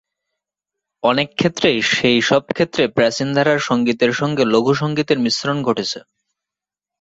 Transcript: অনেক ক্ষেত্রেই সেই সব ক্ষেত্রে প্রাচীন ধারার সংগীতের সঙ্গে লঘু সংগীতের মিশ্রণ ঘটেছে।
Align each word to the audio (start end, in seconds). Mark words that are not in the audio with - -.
অনেক 1.03 1.27
ক্ষেত্রেই 1.35 1.79
সেই 1.91 2.19
সব 2.21 2.43
ক্ষেত্রে 2.49 2.83
প্রাচীন 2.87 3.27
ধারার 3.35 3.59
সংগীতের 3.59 4.11
সঙ্গে 4.13 4.43
লঘু 4.45 4.73
সংগীতের 4.73 5.17
মিশ্রণ 5.19 5.57
ঘটেছে। 5.63 5.99